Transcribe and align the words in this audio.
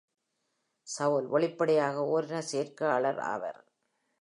சவுல் 0.87 1.27
வெளிப்படையாக 1.27 2.05
ஓரின 2.07 2.41
சேர்க்கையாளர் 2.51 3.21
ஆவார். 3.33 3.61